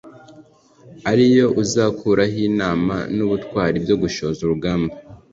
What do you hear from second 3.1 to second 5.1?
n’ubutwari byo gushoza urugamba?